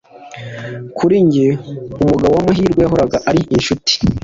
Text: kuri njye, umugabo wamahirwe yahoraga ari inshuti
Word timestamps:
kuri 0.97 1.15
njye, 1.27 1.47
umugabo 2.01 2.33
wamahirwe 2.37 2.79
yahoraga 2.81 3.17
ari 3.29 3.41
inshuti 3.55 3.93